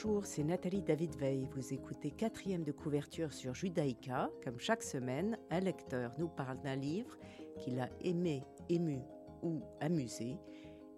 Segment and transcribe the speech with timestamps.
[0.00, 1.48] Bonjour, c'est Nathalie David Veil.
[1.56, 4.30] Vous écoutez quatrième de couverture sur Judaïka.
[4.44, 7.16] Comme chaque semaine, un lecteur nous parle d'un livre
[7.58, 9.00] qu'il a aimé, ému
[9.42, 10.36] ou amusé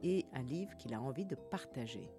[0.03, 2.11] et un livre qu'il a envie de partager.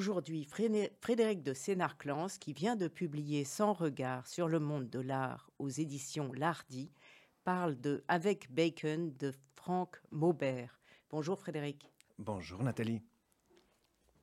[0.00, 5.50] Aujourd'hui, Frédéric de Sénarclans, qui vient de publier Sans regard sur le monde de l'art
[5.58, 6.90] aux éditions Lardy,
[7.44, 10.80] parle de Avec Bacon de Franck Maubert.
[11.10, 11.92] Bonjour Frédéric.
[12.18, 13.02] Bonjour Nathalie.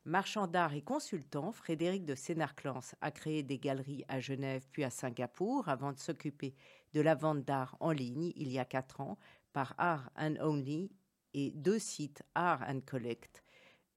[0.03, 4.89] Marchand d'art et consultant, Frédéric de Sénarclans a créé des galeries à Genève puis à
[4.89, 6.55] Singapour avant de s'occuper
[6.93, 9.19] de la vente d'art en ligne il y a quatre ans
[9.53, 10.89] par Art and Only
[11.35, 13.43] et deux sites Art and Collect,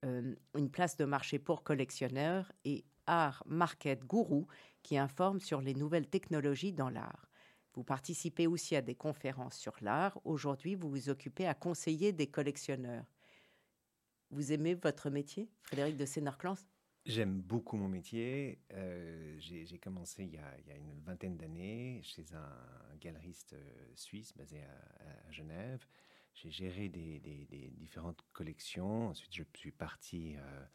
[0.05, 4.45] euh, une place de marché pour collectionneurs et Art Market Guru
[4.83, 7.29] qui informe sur les nouvelles technologies dans l'art.
[7.73, 10.19] Vous participez aussi à des conférences sur l'art.
[10.25, 13.05] Aujourd'hui, vous vous occupez à conseiller des collectionneurs.
[14.29, 16.57] Vous aimez votre métier, Frédéric de Sénarclans
[17.05, 18.59] J'aime beaucoup mon métier.
[18.73, 24.61] Euh, j'ai commencé il y, a, une vingtaine d'années chez un galeriste euh, suisse basé
[24.61, 25.83] à, Genève.
[26.33, 27.19] J'ai géré des,
[27.77, 29.09] différentes collections.
[29.09, 30.65] Ensuite, je suis parti euh,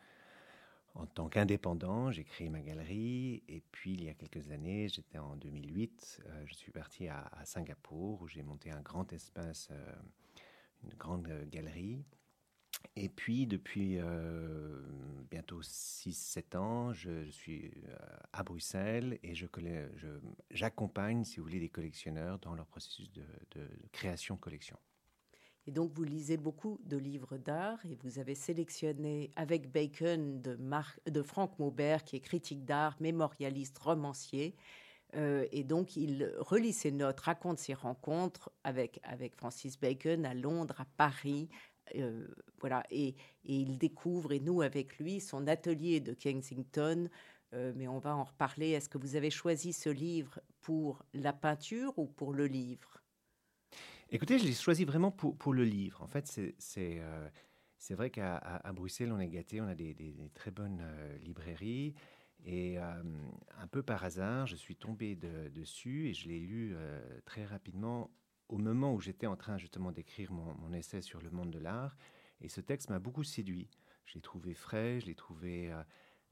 [0.94, 2.10] en tant qu'indépendant.
[2.10, 3.42] J'ai créé ma galerie.
[3.48, 8.22] Et puis, il y a quelques années, j'étais en 2008, je suis parti à, Singapour
[8.22, 9.70] où j'ai monté un grand espace,
[10.84, 12.04] une grande galerie
[12.94, 14.80] et puis, depuis euh,
[15.30, 17.96] bientôt 6-7 ans, je, suis euh,
[18.32, 19.34] à Bruxelles et
[20.50, 23.24] j'accompagne, si vous voulez, des collectionneurs dans leur processus de,
[23.92, 24.78] création de collection.
[25.66, 30.58] Et donc, vous lisez beaucoup de livres d'art et vous avez sélectionné avec Bacon de,
[31.10, 34.54] de Franck Maubert, qui est critique d'art, mémorialiste, romancier.
[35.14, 40.34] Euh, et donc, il relit ses notes, raconte ses rencontres avec, avec Francis Bacon à
[40.34, 41.48] Londres, à Paris,
[41.94, 42.26] euh,
[42.60, 43.14] voilà, et,
[43.44, 47.08] il découvre, et nous avec lui, son atelier de Kensington.
[47.54, 48.70] Euh, mais on va en reparler.
[48.70, 53.02] Est-ce que vous avez choisi ce livre pour la peinture ou pour le livre?
[54.10, 56.02] Écoutez, je l'ai choisi vraiment pour, le livre.
[56.02, 56.26] En fait,
[56.58, 57.28] c'est euh,
[57.90, 60.82] vrai qu'à Bruxelles, on est gâté, on a des, très bonnes
[61.22, 61.94] librairies.
[62.44, 66.76] Et un peu par hasard, je suis tombé dessus et je l'ai lu
[67.24, 68.10] très rapidement
[68.48, 71.96] au moment où j'étais en train justement d'écrire mon, essai sur le monde de l'art.
[72.40, 73.68] Et ce texte m'a beaucoup séduit.
[74.04, 75.82] Je l'ai trouvé frais, je l'ai trouvé euh,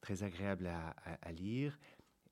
[0.01, 1.79] très agréable à, lire.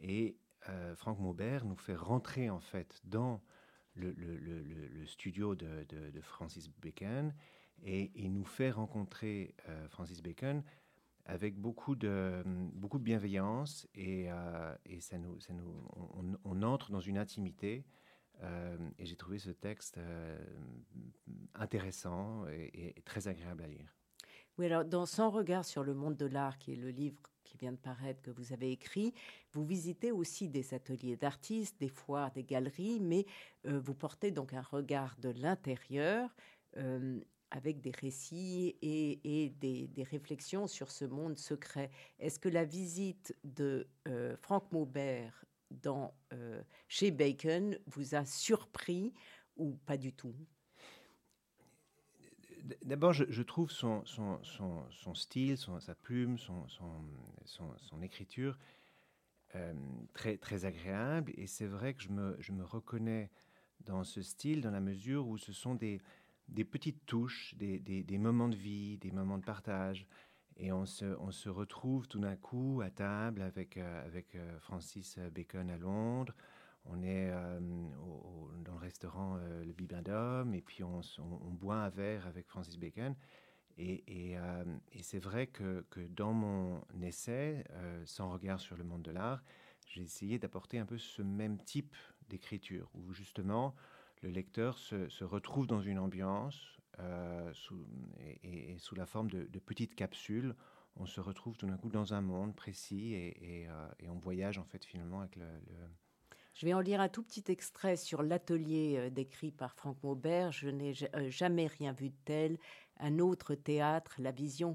[0.01, 0.37] Et
[0.69, 3.43] euh, Franck Maubert nous fait rentrer en fait dans
[3.95, 7.35] le, studio de, Francis Bacon
[7.85, 10.63] et nous fait rencontrer euh, Francis Bacon
[11.25, 12.43] avec beaucoup de,
[12.75, 14.29] beaucoup de bienveillance et,
[14.85, 15.89] et ça nous, ça nous,
[16.45, 17.85] on, entre dans une intimité
[18.43, 20.39] euh, et j'ai trouvé ce texte euh,
[21.55, 23.97] intéressant et, très agréable à lire.
[24.59, 27.57] Oui, alors dans Sans regard sur le monde de l'art, qui est le livre qui
[27.57, 29.15] vient de paraître que vous avez écrit,
[29.53, 33.27] vous visitez aussi des ateliers d'artistes, des foires, des galeries, mais
[33.67, 36.35] euh, vous portez donc un regard de l'intérieur
[37.51, 41.91] avec des récits et, des, réflexions sur ce monde secret.
[42.19, 43.87] Est-ce que la visite de
[44.41, 45.45] Franck Maubert
[46.33, 49.13] euh, chez Bacon vous a surpris
[49.57, 50.35] ou pas du tout?
[52.85, 54.03] D'abord, je, trouve son,
[55.15, 58.59] style, sa plume, son, écriture
[59.55, 59.75] euh,
[60.13, 61.33] très, agréable.
[61.37, 63.31] Et c'est vrai que je me, reconnais
[63.81, 66.01] dans ce style dans la mesure où ce sont des,
[66.71, 70.07] petites touches, des, moments de vie, des moments de partage.
[70.57, 75.79] Et on se, retrouve tout d'un coup à table avec, euh, euh, Francis Bacon à
[75.79, 76.35] Londres.
[76.85, 77.61] On est euh,
[78.65, 81.01] dans le restaurant Le Bibendum et puis on,
[81.53, 83.15] boit un verre avec Francis Bacon.
[83.79, 87.65] Et, et c'est vrai que, dans mon essai,
[88.05, 89.43] Sans regard sur le monde de l'art,
[89.87, 91.97] j'ai essayé d'apporter un peu ce même type
[92.29, 93.75] d'écriture, où justement
[94.23, 97.53] le lecteur se, retrouve dans une ambiance euh,
[98.43, 100.55] et, sous la forme de, petites capsules,
[100.97, 104.65] on se retrouve tout d'un coup dans un monde précis et, euh, on voyage en
[104.65, 105.47] fait finalement avec le,
[106.63, 110.53] Je vais en lire un tout petit extrait sur l'atelier euh, décrit par Franck Maubert.
[110.53, 110.95] Je n'ai
[111.29, 112.57] jamais rien vu de tel.
[113.01, 114.73] Un autre théâtre, la vision.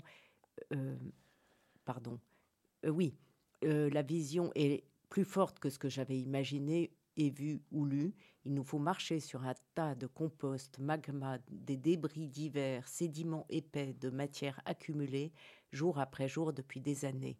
[1.85, 2.19] pardon.
[2.85, 3.15] oui,
[3.61, 8.13] la vision est plus forte que ce que j'avais imaginé et vu ou lu,
[8.43, 13.93] il nous faut marcher sur un tas de compost, magma, des débris divers, sédiments épais
[13.93, 15.31] de matière accumulée
[15.71, 17.37] jour après jour depuis des années.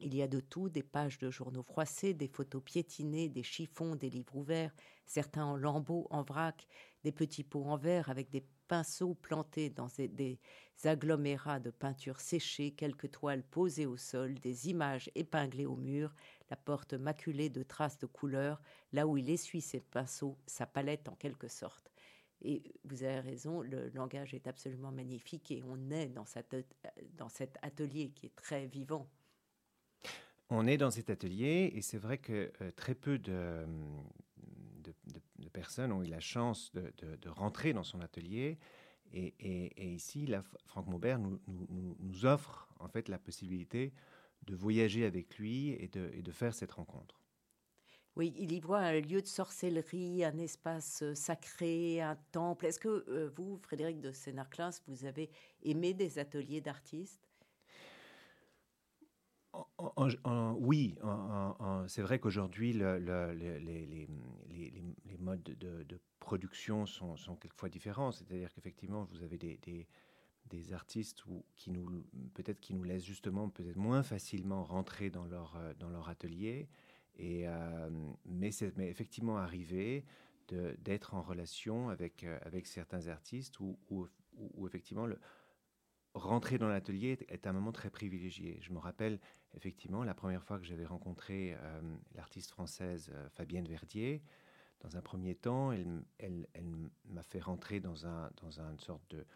[0.00, 3.96] Il y a de tout, des pages de journaux froissés, des photos piétinées, des chiffons,
[3.96, 4.74] des livres ouverts,
[5.06, 6.66] certains en lambeaux, en vrac,
[7.02, 10.38] des petits pots en verre avec des pinceaux plantés dans des
[10.84, 16.14] agglomérats de peinture séchée, quelques toiles posées au sol, des images épinglées au mur,
[16.50, 18.60] la porte maculée de traces de couleurs,
[18.92, 21.90] là où il essuie ses pinceaux, sa palette en quelque sorte.
[22.40, 26.24] Et vous avez raison, le langage est absolument magnifique et on est dans,
[27.16, 29.08] dans cet atelier qui est très vivant.
[30.50, 33.66] On est dans cet atelier et c'est vrai que euh, très peu de,
[35.38, 38.58] de, personnes ont eu la chance de, rentrer dans son atelier.
[39.12, 43.92] Et, ici, la, Franck Maubert nous, offre en fait la possibilité
[44.46, 47.20] de voyager avec lui et de, et de faire cette rencontre.
[48.18, 52.66] Oui, il y voit un lieu de sorcellerie, un espace euh, sacré, un temple.
[52.66, 55.30] Est-ce que euh, vous, Frédéric de Sénarclins, vous avez
[55.62, 57.27] aimé des ateliers d'artistes?
[60.64, 60.96] Oui,
[61.86, 64.08] c'est vrai qu'aujourd'hui, les,
[65.18, 68.12] modes de, production sont, quelquefois différents.
[68.12, 71.24] C'est-à-dire qu'effectivement, vous avez des, artistes
[71.56, 72.04] qui nous,
[72.34, 76.68] peut-être qui nous laissent justement peut-être moins facilement rentrer dans leur, euh, atelier.
[77.20, 77.90] Euh,
[78.26, 80.04] mais c'est effectivement arrivé
[80.48, 85.18] d'être en relation avec, euh, certains artistes où, où effectivement le,
[86.14, 88.58] rentrer dans l'atelier est, un moment très privilégié.
[88.60, 89.20] Je me rappelle
[89.54, 91.80] effectivement la première fois que j'avais rencontré euh,
[92.14, 94.22] l'artiste française euh, Fabienne Verdier.
[94.80, 96.46] Dans un premier temps, elle,
[97.06, 99.26] m'a fait rentrer dans, un, dans une sorte de,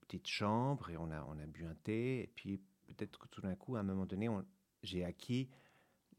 [0.00, 2.22] petite chambre et on a, bu un thé.
[2.22, 4.28] Et puis peut-être que tout d'un coup, à un moment donné,
[4.84, 5.48] j'ai acquis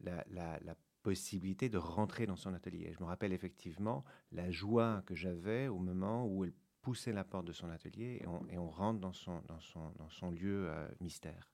[0.00, 2.92] la, la possibilité de rentrer dans son atelier.
[2.92, 6.52] Je me rappelle effectivement la joie que j'avais au moment où elle
[6.84, 8.20] pousser la porte de son atelier
[8.50, 11.50] et on, rentre dans son, lieu euh, mystère.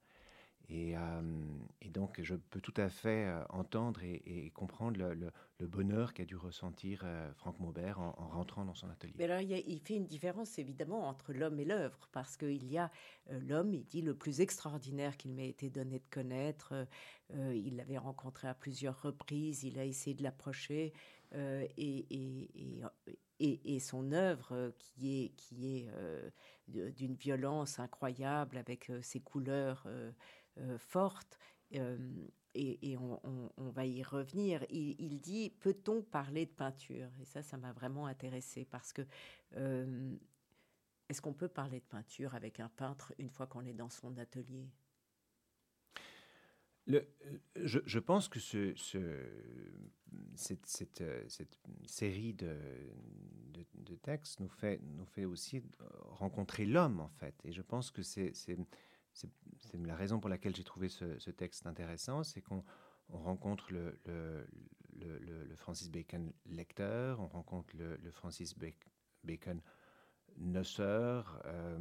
[0.69, 1.23] Et, euh,
[1.81, 6.37] et, donc, je peux tout à fait euh, entendre et, comprendre le, bonheur qu'a dû
[6.37, 7.05] ressentir
[7.37, 9.15] Franck Maubert en, rentrant dans son atelier.
[9.19, 12.79] Mais alors, il, il fait une différence évidemment entre l'homme et l'œuvre, parce qu'il y
[12.79, 12.91] a
[13.31, 16.87] l'homme, il dit le plus extraordinaire qu'il m'ait été donné de connaître.
[17.32, 20.93] il l'avait rencontré à plusieurs reprises, il a essayé de l'approcher,
[23.41, 26.31] et, et son œuvre euh, qui est, qui est euh,
[26.69, 29.87] d'une violence incroyable avec euh, ses couleurs
[30.79, 31.38] fortes.
[31.73, 34.65] et, on, va y revenir.
[34.69, 37.09] Il, dit peut-on parler de peinture?
[37.21, 39.03] Et ça, ça m'a vraiment intéressé parce que
[41.09, 44.19] est-ce qu'on peut parler de peinture avec un peintre une fois qu'on est dans son
[44.19, 44.69] atelier?
[46.91, 47.07] Le,
[47.57, 48.75] je, pense que ce,
[50.35, 51.05] cette,
[51.87, 52.57] série de,
[54.03, 54.81] textes nous fait,
[55.25, 55.63] aussi
[56.05, 57.35] rencontrer l'homme, en fait.
[57.45, 58.33] Et je pense que c'est
[59.75, 62.65] la raison pour laquelle j'ai trouvé ce, texte intéressant, c'est qu'on
[63.11, 64.47] on rencontre le,
[65.57, 68.55] Francis Bacon lecteur, on rencontre le, Francis
[69.25, 69.61] Bacon
[70.37, 71.79] noceur, euh,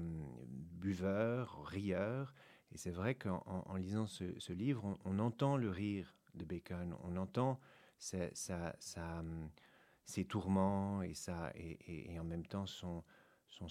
[0.48, 2.34] buveur, rieur.
[2.72, 7.18] Et c'est vrai qu'en en, lisant ce, livre, on, entend le rire de Bacon, on
[7.18, 7.60] entend
[7.98, 8.30] sa,
[10.06, 13.04] ses tourments et, ça, et, en même temps son,
[13.48, 13.68] son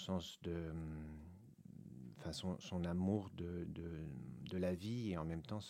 [2.58, 5.61] son amour de, de, la vie et en même temps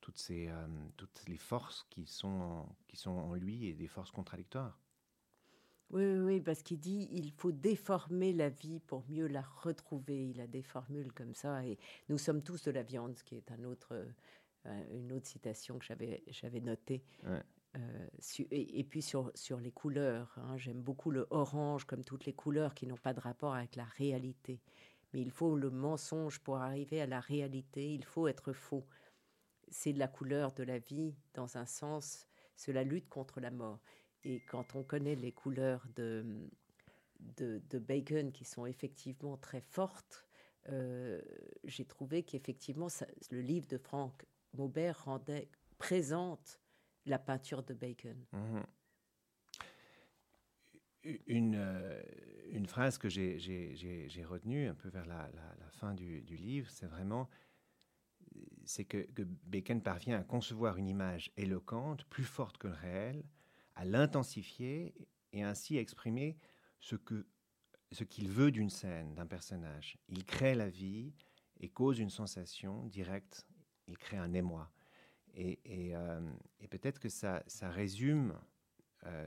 [0.00, 4.10] toutes, ces, euh, toutes les forces qui sont, qui sont en lui et des forces
[4.10, 4.78] contradictoires.
[5.90, 10.30] Oui, oui, parce qu'il dit il faut déformer la vie pour mieux la retrouver.
[10.30, 11.64] Il a des formules comme ça.
[11.64, 11.78] Et
[12.08, 14.04] nous sommes tous de la viande, ce qui est un autre,
[14.66, 17.04] euh, une autre citation que j'avais, j'avais notée.
[17.24, 18.06] Euh,
[18.50, 22.74] et, puis sur, sur les couleurs, hein, j'aime beaucoup le orange comme toutes les couleurs
[22.74, 24.60] qui n'ont pas de rapport avec la réalité.
[25.12, 28.86] Mais il faut le mensonge pour arriver à la réalité, il faut être faux.
[29.68, 33.80] C'est la couleur de la vie dans un sens, c'est la lutte contre la mort.
[34.26, 36.50] Et quand on connaît les couleurs de,
[37.36, 40.26] de, Bacon qui sont effectivement très fortes,
[40.68, 41.22] euh,
[41.62, 42.88] j'ai trouvé qu'effectivement
[43.30, 46.60] le livre de Frank Maubert rendait présente
[47.04, 48.16] la peinture de Bacon.
[48.32, 48.66] Mhm.
[51.28, 52.02] Une, euh,
[52.50, 55.30] une, phrase que j'ai retenue un peu vers la,
[55.60, 57.30] la, fin du, du livre, c'est vraiment
[58.64, 63.22] c'est que, que, Bacon parvient à concevoir une image éloquente, plus forte que le réel,
[63.76, 64.94] à l'intensifier
[65.32, 66.36] et ainsi exprimer
[66.80, 67.26] ce que
[67.92, 69.96] ce qu'il veut d'une scène, d'un personnage.
[70.08, 71.14] Il crée la vie
[71.60, 73.46] et cause une sensation directe.
[73.86, 74.72] Il crée un émoi.
[75.34, 75.60] Et,
[75.94, 78.36] euh, et, peut-être que ça, ça résume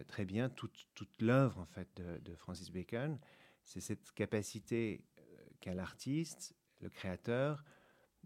[0.08, 3.18] très bien toute, toute l'œuvre en fait de, Francis Bacon.
[3.63, 5.06] C'est cette capacité
[5.62, 7.63] qu'a l'artiste, le créateur,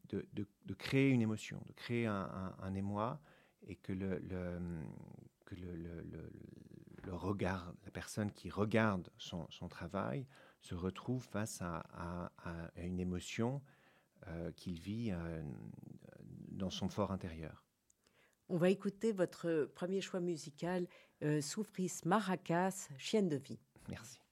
[0.09, 3.21] de, de, créer une émotion, de créer un, émoi
[3.67, 4.19] et que le
[5.55, 6.01] que le,
[7.03, 10.25] le, regard, la personne qui regarde son, son travail
[10.61, 11.83] se retrouve face à,
[12.37, 13.61] à, une émotion
[14.27, 15.43] euh, qu'il vit euh,
[16.49, 17.65] dans son fort intérieur.
[18.49, 20.87] On va écouter votre premier choix musical,
[21.23, 23.59] euh, Souffris Maracas, Chienne de vie.
[23.89, 24.22] Merci.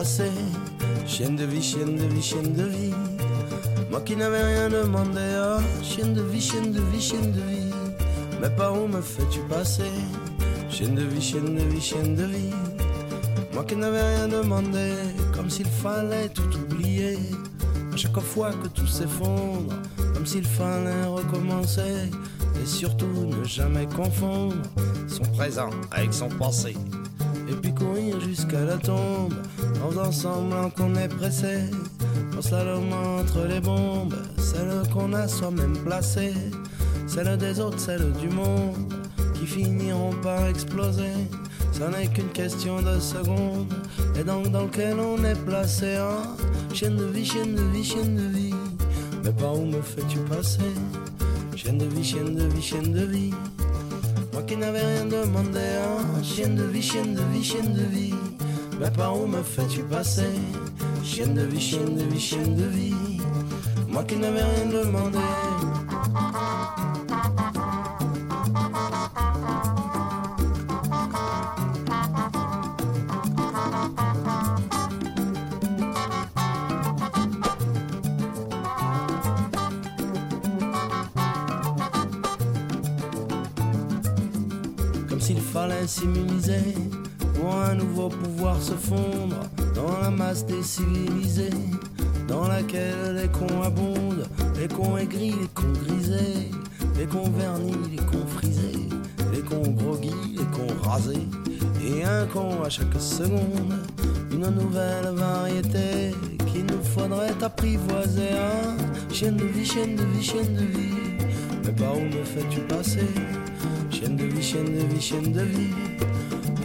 [0.00, 0.32] Passer
[1.06, 2.94] Chienne de vie, chienne de vie, chienne de vie.
[3.90, 7.74] Moi qui n'avais rien demandé, oh, chienne de vie, chienne de vie, chienne de vie.
[8.40, 9.92] Mais par où me fais-tu passer?
[10.70, 12.54] Chienne de vie, chienne de vie, chienne de vie.
[13.52, 14.88] Moi qui n'avais rien demandé,
[15.34, 17.18] comme s'il fallait tout oublier.
[17.92, 19.74] À chaque fois que tout s'effondre,
[20.14, 22.10] comme s'il fallait recommencer.
[22.62, 24.56] Et surtout ne jamais confondre
[25.08, 26.74] son présent avec son passé
[27.50, 29.34] et puis courir jusqu'à la tombe
[29.82, 31.64] en faisant semblant qu'on est pressé.
[32.36, 36.34] On slalom entre les bombes, celles qu'on a soi-même placées,
[37.06, 38.92] celles des autres, celles du monde
[39.34, 41.12] qui finiront par exploser.
[41.72, 43.72] Ça n'est qu'une question de secondes,
[44.18, 45.96] et donc dans lequel on est placé.
[45.96, 46.36] Hein?
[46.72, 48.54] Chienne de vie, chienne de vie, chienne de vie,
[49.24, 50.60] mais par où me fais-tu passer?
[51.56, 53.32] Chienne de vie, chienne de vie, chienne de vie
[54.50, 55.60] qui n'avait rien demandé.
[55.60, 56.22] Hein?
[56.22, 58.14] Chienne de vie, chienne de vie, chienne de vie.
[58.80, 60.32] Mais par où me fais-tu passer?
[61.04, 63.20] Chienne de vie, chienne de vie, chienne de vie.
[63.88, 65.18] Moi qui n'avais rien demandé.
[85.86, 86.74] s'immuniser
[87.50, 89.40] pour un nouveau pouvoir se fondre
[89.74, 91.50] dans la masse des civilisés
[92.28, 96.50] dans laquelle les cons abondent, les cons aigris, les cons grisés,
[96.96, 98.88] les cons vernis, les cons frisés,
[99.32, 101.26] les cons groggy, les cons rasés,
[101.84, 103.74] et un con à chaque seconde,
[104.30, 106.14] une nouvelle variété
[106.52, 108.30] qu'il nous faudrait apprivoiser.
[108.32, 108.76] Hein
[109.12, 111.26] chienne de vie, chienne de vie, chienne de vie,
[111.64, 113.08] mais par où me fais-tu passer?
[113.90, 115.74] Chienne de vie, chienne de vie, chienne de vie.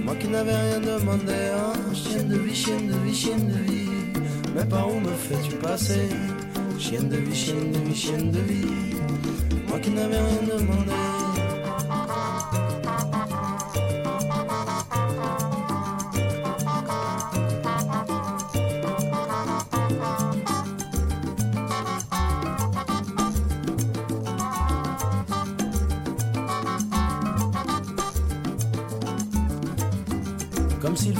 [0.05, 1.73] Moi qui n'avais rien demandé, hein.
[1.95, 3.89] Chienne de vie, chienne de vie, chienne de vie.
[4.55, 6.07] Mais par où me fais-tu passer?
[6.77, 8.95] Chienne de vie, chienne de vie, chienne de vie.
[9.67, 11.34] Moi qui n'avais rien demandé.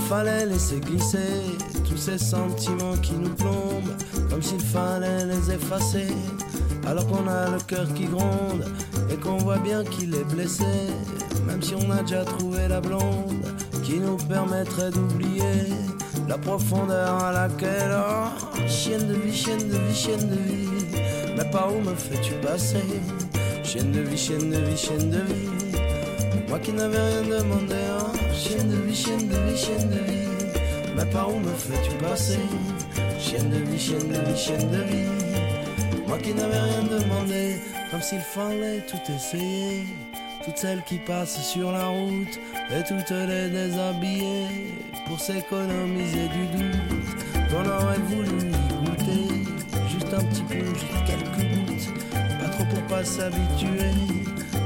[0.10, 1.42] Fallait laisser glisser
[1.90, 3.96] tous ces sentiments qui nous plombent,
[4.30, 6.08] comme s'il fallait les effacer,
[6.86, 8.66] alors qu'on a le cœur qui gronde
[9.12, 10.64] et qu'on voit bien qu'il est blessé,
[11.48, 13.46] même si on a déjà trouvé la blonde
[13.84, 15.74] qui nous permettrait d'oublier
[16.28, 21.02] la profondeur à laquelle, oh, chienne de vie, chienne de vie, chienne de vie,
[21.36, 22.86] mais par où me fais-tu passer,
[23.64, 25.50] chienne de vie, chienne de vie, chienne de vie,
[26.48, 27.76] moi qui n'avais rien demandé,
[28.48, 30.62] Chienne de vie, chienne de vie, chienne de vie.
[30.96, 32.38] Mais par où me fais-tu passer
[33.20, 36.06] Chienne de vie, chienne de vie, chienne de vie.
[36.08, 37.56] Moi qui n'avais rien demandé,
[37.90, 39.86] comme s'il fallait tout essayer.
[40.46, 44.46] Toutes celles qui passent sur la route et toutes les déshabiller
[45.08, 49.44] pour s'économiser du doute qu'on aurait voulu y goûter.
[49.90, 53.90] Juste un petit peu, juste quelques gouttes, pas trop pour pas s'habituer.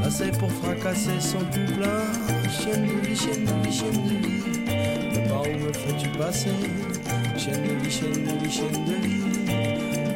[0.04, 1.80] Assez pour fracasser son tout
[3.16, 4.44] chienne de vie.
[5.14, 6.50] Mais par où me fais-tu passer
[7.38, 7.74] chienne de
[9.08, 9.24] vie.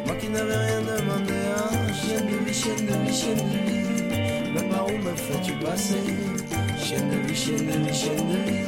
[0.06, 1.94] Moi qui n'avais rien demandé, hein
[2.46, 3.26] vie, chienne de vie.
[4.54, 6.04] Mais par où me fais-tu passer
[6.80, 8.64] chienne de vie.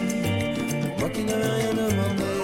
[1.00, 2.35] Moi qui n'avais rien demandé.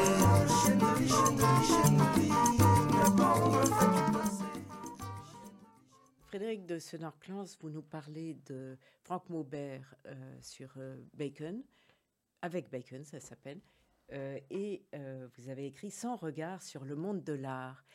[6.42, 9.94] Frédéric de Senor-Clans, vous nous parlez de Franck Maubert
[10.42, 10.76] sur
[11.14, 11.62] Bacon,
[12.42, 13.62] avec Bacon, ça s'appelle,
[14.12, 14.84] et
[15.38, 17.86] vous avez écrit Sans regard sur le monde de l'art.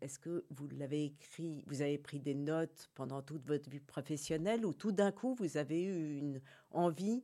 [0.00, 4.66] Est-ce que vous l'avez écrit, vous avez pris des notes pendant toute votre vie professionnelle
[4.66, 6.40] ou tout d'un coup vous avez eu une
[6.72, 7.22] envie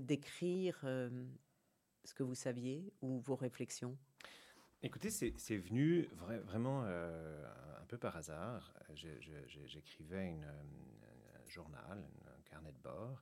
[0.00, 3.96] d'écrire ce que vous saviez ou vos réflexions?
[4.82, 6.08] Écoutez, c'est venu
[6.46, 8.72] vraiment un peu par hasard.
[8.94, 13.20] J'écrivais un journal, un carnet de bord.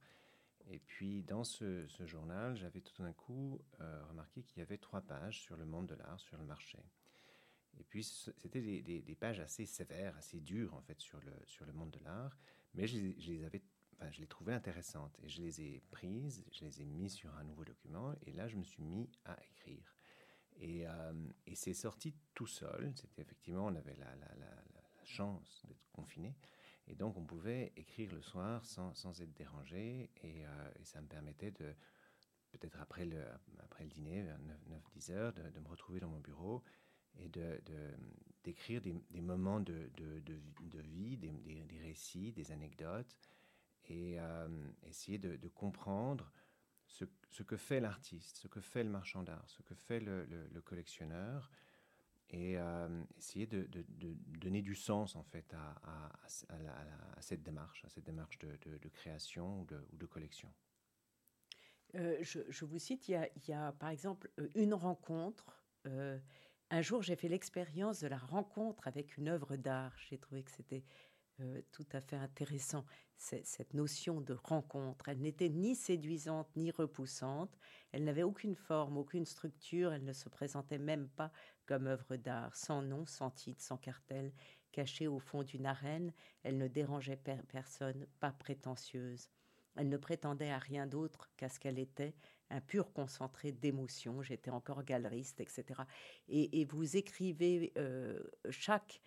[0.71, 3.61] Et puis dans ce, journal, j'avais tout d'un coup
[4.09, 6.79] remarqué qu'il y avait trois pages sur le monde de l'art, sur le marché.
[7.81, 11.73] Et puis, c'était des, pages assez sévères, assez dures, en fait, sur le, sur le
[11.73, 12.37] monde de l'art.
[12.75, 13.63] Mais je, les avais,
[13.95, 15.17] enfin, je les trouvais intéressantes.
[15.23, 18.15] Et je les ai prises, je les ai mises sur un nouveau document.
[18.27, 19.98] Et là, je me suis mis à écrire.
[20.59, 21.13] Et, euh,
[21.47, 22.93] et c'est sorti tout seul.
[22.97, 24.09] C'était effectivement, on avait la,
[25.05, 26.37] chance d'être confiné.
[26.87, 30.11] Et donc, on pouvait écrire le soir sans, être dérangé.
[30.23, 31.75] Et, euh, et, ça me permettait de,
[32.51, 33.25] peut-être après le,
[33.87, 34.39] dîner, vers
[34.97, 36.63] 9-10 heures, de, me retrouver dans mon bureau
[37.19, 37.31] et
[38.45, 39.91] d'écrire des, moments de,
[40.83, 41.31] vie, des,
[41.65, 43.17] des, récits, des anecdotes,
[43.87, 44.49] et euh,
[44.83, 46.31] essayer de, comprendre
[46.89, 50.61] ce, que fait l'artiste, ce que fait le marchand d'art, ce que fait le, le,
[50.61, 51.51] collectionneur,
[52.31, 53.69] et euh, essayer de,
[54.39, 56.11] donner du sens en fait à,
[57.21, 60.53] cette démarche, à cette démarche de, création ou de, collection.
[61.95, 65.65] Euh, je, vous cite, il y, a, il y, a, par exemple une rencontre
[66.71, 69.95] un jour, j'ai fait l'expérience de la rencontre avec une œuvre d'art.
[70.09, 70.85] J'ai trouvé que c'était
[71.41, 72.85] euh, tout à fait intéressant,
[73.17, 75.09] cette notion de rencontre.
[75.09, 77.57] Elle n'était ni séduisante ni repoussante.
[77.93, 79.93] Elle n'avait aucune forme, aucune structure.
[79.93, 81.33] Elle ne se présentait même pas
[81.67, 84.33] comme œuvre d'art, sans nom, sans titre, sans cartel,
[84.73, 86.13] cachée au fond d'une arène.
[86.43, 89.29] Elle ne dérangeait personne, pas prétentieuse.
[89.77, 92.15] Elle ne prétendait à rien d'autre qu'à ce qu'elle était,
[92.51, 94.23] un pur concentré d'émotions.
[94.23, 95.83] J'étais encore galeriste, etc.
[96.29, 98.19] Et, vous écrivez euh,
[98.51, 99.01] chaque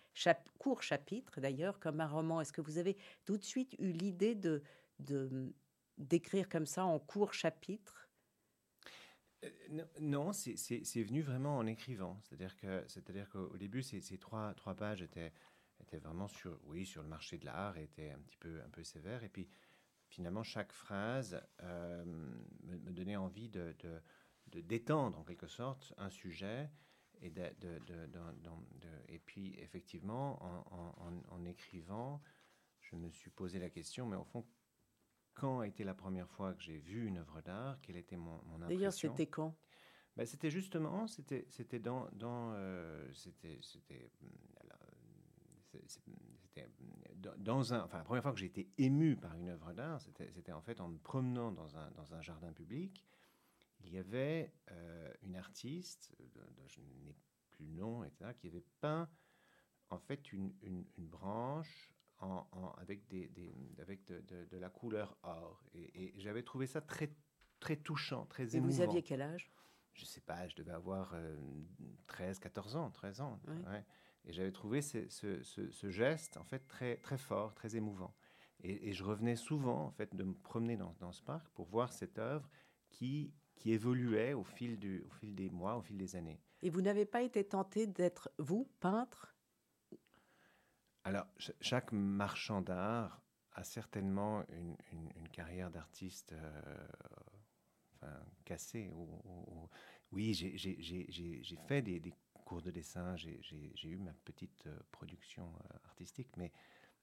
[0.58, 2.40] court chapitre, d'ailleurs, comme un roman.
[2.40, 4.62] Est-ce que vous avez tout de suite eu l'idée de
[5.98, 8.08] d'écrire comme ça en court chapitre?
[9.44, 9.50] Euh,
[10.00, 12.18] non, c'est venu vraiment en écrivant.
[12.22, 15.32] C'est-à-dire que, c'est-à-dire qu'au début, ces, trois, trois pages étaient,
[15.80, 18.84] étaient vraiment sur, oui, sur le marché de l'art, étaient un petit peu, un peu
[18.84, 19.24] sévères.
[19.24, 19.48] Et puis,
[20.08, 23.50] finalement, chaque phrase euh, me, donnait envie
[24.52, 26.70] d'étendre en quelque sorte un sujet.
[27.22, 27.42] Et, de,
[29.08, 32.20] et puis, effectivement, en, en, écrivant,
[32.80, 34.44] je me suis posé la question, mais au fond,
[35.34, 37.80] quand a été la première fois que j'ai vu une œuvre d'art?
[37.80, 38.68] Quelle était mon, mon impression?
[38.68, 39.56] D'ailleurs, c'était quand?
[40.16, 42.08] Ben, C'était justement, c'était, c'était dans...
[42.12, 44.10] dans euh, c'était, c'était,
[47.38, 50.52] dans un, enfin, la première fois que j'ai été ému par une œuvre d'art, c'était
[50.52, 53.04] en fait en me promenant dans un, dans un jardin public.
[53.84, 57.14] Il y avait euh, une artiste, dont je n'ai
[57.50, 59.08] plus le nom, etc., qui avait peint
[59.90, 62.46] en fait une, une, branche en,
[62.78, 65.62] avec, des, des avec de, de, la couleur or.
[65.74, 67.14] Et, j'avais trouvé ça très,
[67.60, 68.70] très touchant, très émouvant.
[68.70, 69.52] Et vous aviez quel âge?
[69.92, 71.14] Je sais pas, je devais avoir
[72.06, 73.40] 13, euh, 14 ans, 13 ans.
[73.46, 73.84] Ouais.
[74.24, 78.14] Et j'avais trouvé ce, ce, ce, geste en fait très, très fort, très émouvant.
[78.60, 81.66] Et, et, je revenais souvent en fait de me promener dans, dans, ce parc pour
[81.66, 82.48] voir cette œuvre
[82.88, 86.40] qui, qui évoluait au fil, du, au fil des mois, au fil des années.
[86.62, 89.36] Et vous n'avez pas été tenté d'être, vous, peintre?
[91.04, 91.28] Alors,
[91.60, 93.22] chaque marchand d'art
[93.52, 96.88] a certainement une, une, carrière d'artiste euh,
[97.94, 98.12] enfin,
[98.44, 98.90] cassée.
[98.92, 99.68] Ou,
[100.10, 105.76] oui, j'ai fait des, des cours de dessin, j'ai eu ma petite euh, production euh,
[105.84, 106.50] artistique, mais,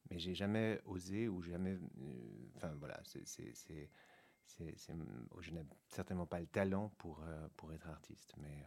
[0.10, 1.76] mais j'ai jamais osé ou jamais.
[1.76, 3.90] Euh, enfin, voilà, c'est.
[4.58, 7.24] Je n'ai certainement pas le talent pour,
[7.56, 8.64] pour être artiste, mais.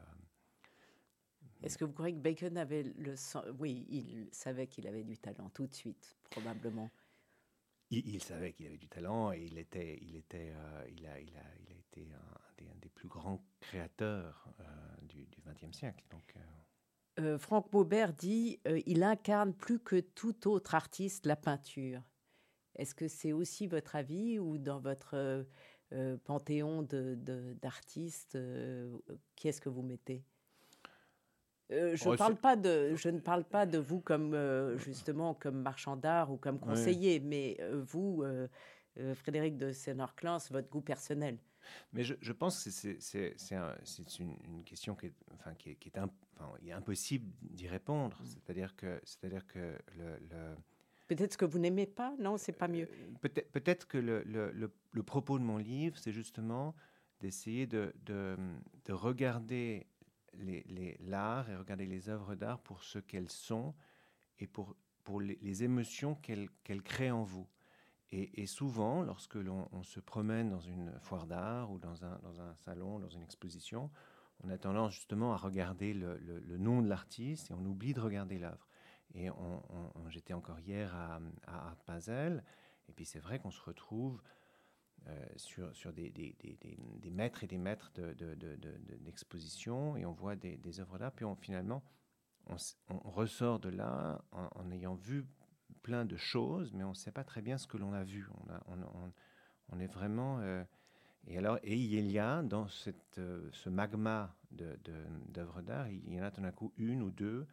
[1.63, 5.17] Est-ce que vous croyez que Bacon avait le sens Oui, il savait qu'il avait du
[5.17, 6.91] talent tout de suite, probablement.
[7.91, 10.55] Il, savait qu'il avait du talent et il était, il était,
[10.89, 14.49] il a, il a, il a été un des, plus grands créateurs
[15.03, 16.05] du XXe siècle.
[16.11, 16.35] Donc,
[17.19, 22.03] euh, Franck Maubert dit euh, il incarne plus que tout autre artiste la peinture.
[22.77, 25.47] Est-ce que c'est aussi votre avis ou dans votre
[25.93, 26.87] euh, panthéon
[27.63, 28.91] d'artistes, de,
[29.37, 30.23] qui est-ce que vous mettez?
[31.71, 34.37] Je, parle pas de, je ne parle pas de vous comme
[34.77, 38.23] justement comme marchand d'art ou comme conseiller, mais vous,
[39.15, 41.39] Frédéric de Sénor-Clans, votre goût personnel.
[41.93, 45.89] Mais je, je pense que c'est une, une, question qui est, enfin, qui est, qui
[45.89, 48.19] est, un, enfin, il est impossible d'y répondre.
[48.21, 48.27] Mm.
[48.27, 50.57] C'est-à-dire que, c'est-à-dire que le, le
[51.09, 52.89] Peut-être que vous n'aimez pas, non, c'est pas mieux.
[53.21, 56.75] Peut-être peut que le, propos de mon livre, c'est justement
[57.21, 58.37] d'essayer de, de,
[58.85, 59.87] de, regarder
[61.01, 63.75] l'art et regarder les œuvres d'art pour ce qu'elles sont
[64.39, 64.77] et pour,
[65.21, 67.47] les, émotions qu'elles créent en vous.
[68.15, 73.09] Et, souvent, lorsque l'on se promène dans une foire d'art ou dans un, salon, dans
[73.09, 73.91] une exposition,
[74.41, 76.19] on a tendance justement à regarder le,
[76.59, 78.69] nom de l'artiste et on oublie de regarder l'œuvre.
[79.15, 79.29] Et
[80.09, 81.77] j'étais encore hier à, à
[82.89, 84.23] et puis c'est vrai qu'on se retrouve
[85.09, 86.59] euh, sur, sur des, des, des,
[87.01, 87.91] des, mètres et des mètres
[89.01, 91.83] d'exposition, de, de, et on voit des, œuvres d'art, puis on, finalement,
[92.47, 92.57] on,
[93.11, 95.27] ressort de là en, ayant vu
[95.83, 98.29] plein de choses, mais on ne sait pas très bien ce que l'on a vu.
[98.47, 98.63] On, a,
[99.71, 100.39] on est vraiment...
[100.41, 100.63] Euh,
[101.27, 106.21] et alors, et il y a dans cette, euh, ce magma d'œuvres d'art, il y
[106.21, 107.47] en a tout d'un coup une ou deux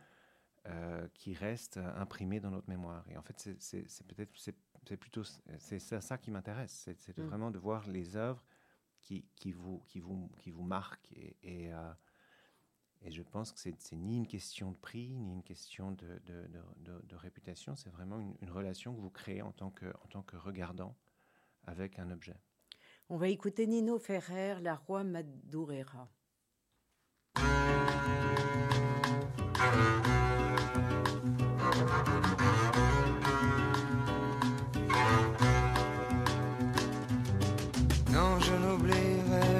[0.65, 3.05] euh, qui restent imprimées dans notre mémoire.
[3.09, 5.23] Et en fait, c'est peut-être c'est plutôt
[5.59, 7.23] c'est ça, qui m'intéresse, c'est mm.
[7.23, 8.43] vraiment de voir les œuvres
[9.01, 11.93] qui, qui vous qui vous qui vous marquent et, et, euh,
[13.01, 16.47] et je pense que c'est ni une question de prix ni une question de, de,
[16.77, 20.07] de, de réputation, c'est vraiment une, une, relation que vous créez en tant que en
[20.09, 20.97] tant que regardant
[21.63, 22.35] avec un objet.
[23.09, 26.09] On va écouter Nino Ferrer, La Roi Madureira.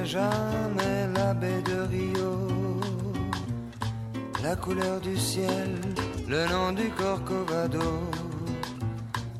[0.09, 2.31] Jamais la baie de Rio,
[4.43, 5.69] la couleur du ciel,
[6.27, 7.89] le nom du Corcovado,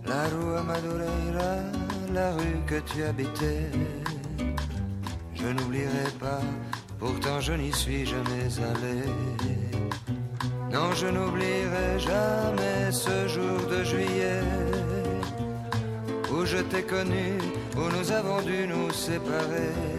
[0.05, 1.55] la Rua Madureira
[2.13, 3.71] la rue que tu habitais.
[5.34, 6.41] Je n'oublierai pas,
[6.99, 8.99] pourtant je n'y suis jamais allé.
[10.71, 14.43] Non, je n'oublierai jamais ce jour de juillet
[16.32, 17.38] où je t'ai connu,
[17.75, 19.98] où nous avons dû nous séparer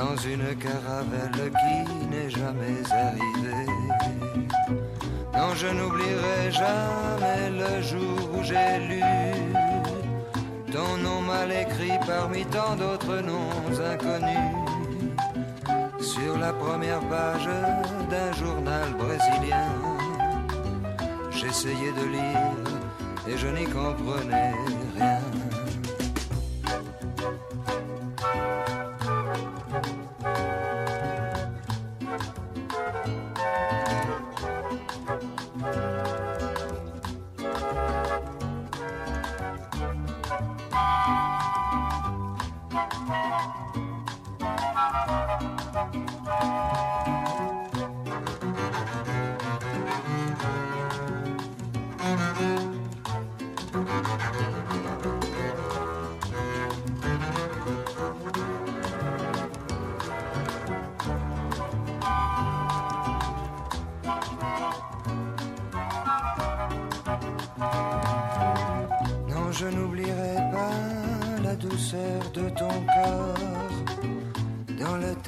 [0.00, 3.66] dans une caravelle qui n'est jamais arrivée.
[5.34, 9.02] Non, je n'oublierai jamais le jour où j'ai lu
[10.72, 14.54] ton nom mal écrit parmi tant d'autres noms inconnus.
[16.00, 17.48] Sur la première page
[18.10, 19.68] d'un journal brésilien,
[21.30, 22.54] j'essayais de lire
[23.28, 24.54] et je n'y comprenais
[24.96, 25.29] rien.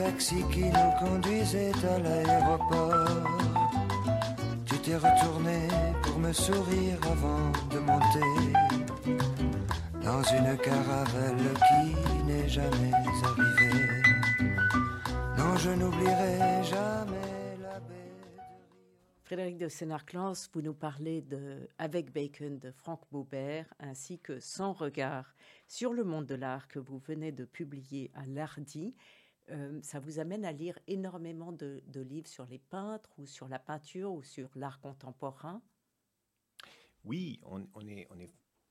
[0.02, 3.28] Taxi qui nous conduisait à l'aéroport.
[4.66, 5.58] Tu t'es retourné
[6.02, 8.32] pour me sourire avant de monter
[10.02, 12.92] dans une caravelle qui n'est jamais
[13.30, 14.02] arrivée.
[15.38, 22.12] Non, je n'oublierai jamais la baie de Frédéric de Sénarclans, vous nous parlez de Avec
[22.12, 25.34] Bacon de Franck Baubert ainsi que Sans regard
[25.68, 28.94] sur le monde de l'art que vous venez de publier à l'Ardi
[29.52, 33.58] euh, ça vous amène à lire énormément de, livres sur les peintres ou sur la
[33.58, 35.62] peinture ou sur l'art contemporain?
[37.04, 37.40] Oui,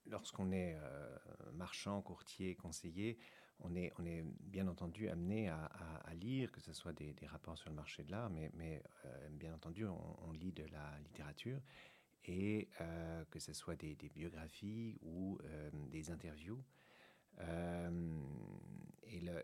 [0.06, 1.18] lorsqu'on est euh,
[1.54, 3.18] marchand, courtier, conseiller,
[3.60, 3.92] on est,
[4.40, 5.70] bien entendu amené à,
[6.16, 9.86] lire, que ce soit des, rapports sur le marché de l'art, mais, euh, bien entendu,
[9.86, 11.62] on, lit de la littérature
[12.26, 12.70] et
[13.30, 15.38] que ce soit des biographies ou
[15.92, 16.64] des interviews.
[17.40, 19.42] Et le,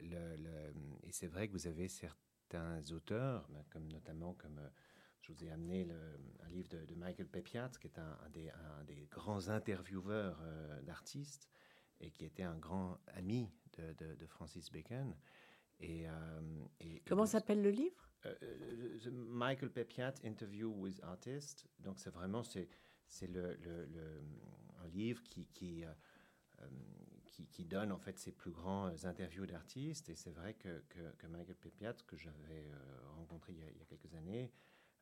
[1.04, 4.70] et c'est vrai que vous avez certains auteurs, ben, comme notamment comme euh,
[5.22, 5.96] je vous ai amené le,
[6.46, 8.52] un livre de, Michael Pepiat, qui est un, des,
[8.86, 11.50] des, grands intervieweurs euh, d'artistes,
[12.00, 15.16] et qui était un grand ami de, Francis Bacon.
[15.80, 16.08] Et,
[17.06, 18.10] Comment s'appelle le livre?
[19.12, 21.68] Michael Pepiat Interview with Artists.
[21.80, 22.68] Donc c'est vraiment c'est
[23.08, 24.22] c'est le, le,
[24.84, 25.86] un livre qui qui,
[27.46, 30.10] qui, donne en fait ses plus grands interviews d'artistes.
[30.10, 30.84] Et c'est vrai que,
[31.18, 32.72] que, Michael Pepiat, que j'avais
[33.16, 34.52] rencontré il y, a, quelques années,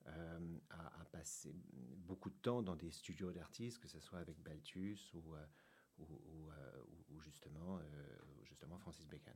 [0.06, 1.56] a, passé
[1.98, 5.36] beaucoup de temps dans des studios d'artistes, que ce soit avec Balthus ou,
[6.00, 6.22] ou,
[7.10, 7.80] ou, justement,
[8.44, 9.34] justement Francis Bacon.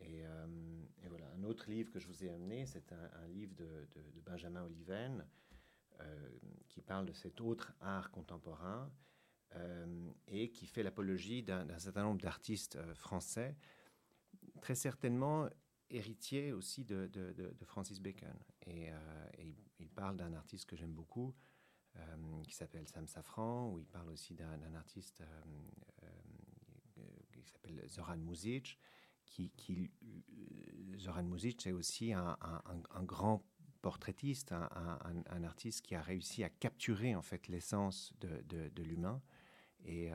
[0.00, 3.88] Et, et, voilà, un autre livre que je vous ai amené, c'est un, livre de,
[3.94, 5.26] de, Benjamin Oliven
[6.68, 8.90] qui parle de cet autre art contemporain
[10.26, 13.56] et qui fait l'apologie d'un certain nombre d'artistes français,
[14.60, 15.48] très certainement
[15.90, 17.10] héritiers aussi de,
[17.64, 18.38] Francis Bacon.
[18.66, 18.88] Et,
[19.38, 21.34] et il parle d'un artiste que j'aime beaucoup,
[22.44, 25.22] qui s'appelle Sam Safran, où il parle aussi d'un artiste
[27.32, 28.78] qui s'appelle Zoran Muzic,
[29.24, 29.90] qui,
[30.96, 32.36] Zoran Muzic est aussi un,
[33.02, 33.44] grand
[33.82, 39.22] portraitiste, un, artiste qui a réussi à capturer en fait l'essence de l'humain.
[39.88, 40.10] Et,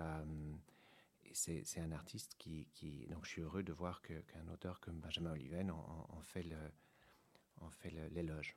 [1.26, 2.68] et c'est un artiste qui,
[3.10, 6.46] donc je suis heureux de voir qu'un auteur comme Benjamin Oliven en, fait
[8.12, 8.56] l'éloge.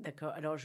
[0.00, 0.30] D'accord.
[0.30, 0.56] Alors,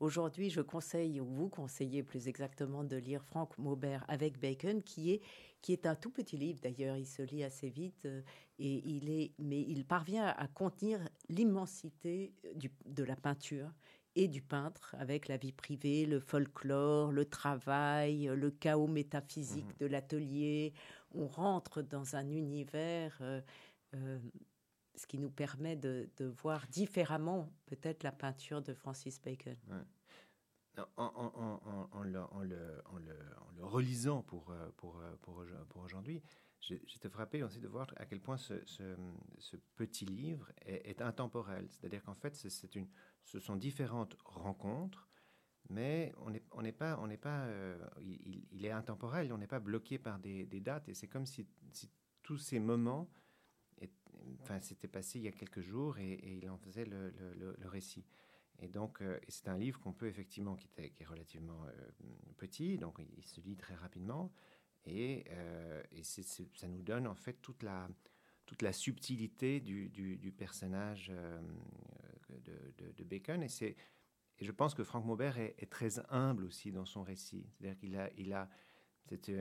[0.00, 5.12] Aujourd'hui, je conseille, ou vous conseillez plus exactement, de lire Frank Maubert avec Bacon, qui
[5.12, 5.22] est,
[5.62, 6.96] qui est un tout petit livre d'ailleurs.
[6.96, 8.20] Il se lit assez vite, euh,
[8.58, 13.70] et il est, mais il parvient à contenir l'immensité euh, de la peinture
[14.16, 19.78] et du peintre avec la vie privée, le folklore, le travail, le chaos métaphysique mmh
[19.80, 20.72] de l'atelier.
[21.12, 23.18] On rentre dans un univers.
[23.94, 24.18] Euh,
[24.96, 29.56] ce qui nous permet de, de voir différemment peut-être la peinture de Francis Bacon.
[30.76, 32.82] En, en, en, en, le, le,
[33.56, 36.20] le, relisant pour, euh, pour, euh, pour, pour aujourd'hui,
[36.86, 38.54] j'étais frappé aussi de voir à quel point ce,
[39.76, 41.66] petit livre est, intemporel.
[41.70, 45.08] C'est-à-dire qu'en fait, ce sont différentes rencontres,
[45.70, 46.30] mais on
[46.62, 50.46] n'est pas, on n'est pas, euh, il, est intemporel, on n'est pas bloqué par des,
[50.60, 51.48] dates, et c'est comme si,
[52.22, 53.10] tous ces moments
[54.42, 58.04] enfin, c'était passé il y a quelques jours et, il en faisait le, récit.
[58.60, 61.72] Et donc, euh, c'est un livre qu'on peut effectivement, qui, est, qui est relativement euh,
[62.36, 64.32] petit, donc il, se lit très rapidement,
[64.86, 67.88] et, euh, et ça nous donne en fait toute la,
[68.46, 71.12] toute la subtilité du, du, personnage
[72.28, 73.42] de, de, Bacon.
[73.42, 73.76] Et, c'est,
[74.38, 77.46] et je pense que Franck Maubert est, très humble aussi dans son récit.
[77.52, 78.48] C'est-à-dire qu'il a, il a,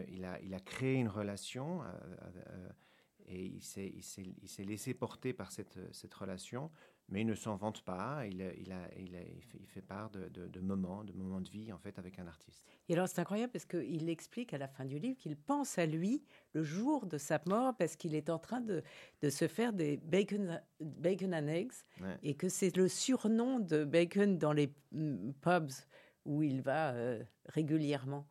[0.07, 1.81] il a, il a créé une relation
[3.25, 6.71] et il s'est, il s'est, laissé porter par cette, cette, relation,
[7.09, 8.25] mais il ne s'en vante pas.
[8.25, 11.71] Il, il, a, il, a, il fait, part de, de, moments, de moments de vie
[11.71, 12.65] en fait avec un artiste.
[12.89, 15.85] Et alors c'est incroyable parce qu'il explique à la fin du livre qu'il pense à
[15.85, 18.83] lui le jour de sa mort parce qu'il est en train de,
[19.21, 21.73] de se faire des bacon, bacon and eggs
[22.23, 25.71] et que c'est le surnom de Bacon dans les mm, pubs
[26.25, 28.27] où il va euh, régulièrement.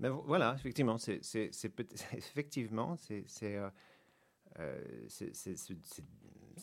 [0.00, 1.50] Mais voilà, effectivement, c'est, c'est,
[2.12, 3.70] effectivement, c'est, euh,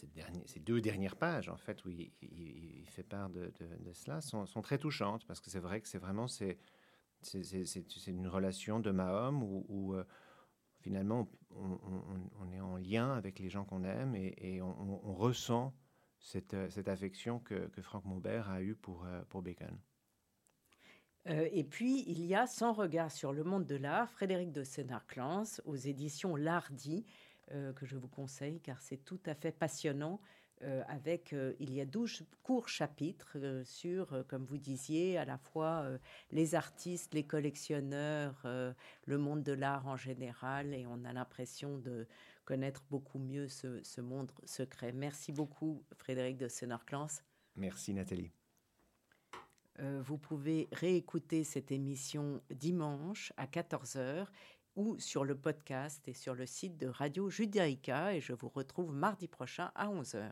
[0.04, 3.52] euh, ces deux dernières pages, en fait, où il, fait part de,
[3.94, 6.58] cela, sont, très touchantes, parce que c'est vrai que c'est vraiment c'est,
[8.08, 10.04] une relation de à homme où, euh,
[10.82, 15.74] finalement on, est en lien avec les gens qu'on aime et, on, ressent
[16.20, 19.78] cette, cette affection que, que, Franck Maubert a eue pour, euh, pour Bacon.
[21.26, 25.60] et puis, il y a Sans regard sur le monde de l'art, Frédéric de Sénard-Clans,
[25.66, 27.06] aux éditions L'Ardi,
[27.52, 30.20] euh, que je vous conseille car c'est tout à fait passionnant.
[30.64, 35.38] Euh, avec, euh, il y a 12 courts chapitres sur, comme vous disiez, à la
[35.38, 35.86] fois
[36.32, 38.48] les artistes, les collectionneurs,
[39.06, 42.08] le monde de l'art en général, et on a l'impression de
[42.46, 44.92] connaître beaucoup mieux ce, ce, monde secret.
[44.92, 47.08] Merci beaucoup, Frédéric de Senorclans.
[47.58, 48.32] Merci, Nathalie.
[49.80, 54.28] vous pouvez réécouter cette émission dimanche à 14h
[54.76, 58.14] ou sur le podcast et sur le site de Radio Judaïka.
[58.14, 60.32] Et je vous retrouve mardi prochain à 11h.